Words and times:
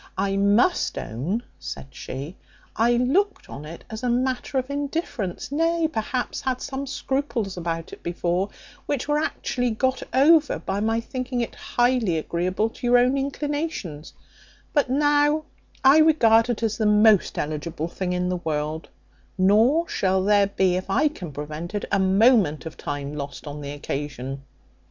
I 0.17 0.35
must 0.35 0.97
own," 0.97 1.43
said 1.59 1.89
she, 1.91 2.35
"I 2.75 2.93
looked 2.93 3.47
on 3.51 3.65
it 3.65 3.83
as 3.87 4.03
on 4.03 4.11
a 4.11 4.15
matter 4.17 4.57
of 4.57 4.71
indifference; 4.71 5.51
nay, 5.51 5.87
perhaps, 5.87 6.41
had 6.41 6.59
some 6.59 6.87
scruples 6.87 7.55
about 7.55 7.93
it 7.93 8.01
before, 8.01 8.49
which 8.87 9.07
were 9.07 9.19
actually 9.19 9.69
got 9.69 10.01
over 10.11 10.57
by 10.57 10.79
my 10.79 11.01
thinking 11.01 11.39
it 11.41 11.53
highly 11.53 12.17
agreeable 12.17 12.67
to 12.71 12.87
your 12.87 12.97
own 12.97 13.15
inclinations; 13.15 14.13
but 14.73 14.89
now 14.89 15.43
I 15.83 15.99
regard 15.99 16.49
it 16.49 16.63
as 16.63 16.79
the 16.79 16.87
most 16.87 17.37
eligible 17.37 17.87
thing 17.87 18.11
in 18.11 18.29
the 18.29 18.37
world: 18.37 18.89
nor 19.37 19.87
shall 19.87 20.23
there 20.23 20.47
be, 20.47 20.77
if 20.77 20.89
I 20.89 21.09
can 21.09 21.31
prevent 21.31 21.75
it, 21.75 21.85
a 21.91 21.99
moment 21.99 22.65
of 22.65 22.75
time 22.75 23.13
lost 23.15 23.45
on 23.45 23.61
the 23.61 23.69
occasion." 23.69 24.41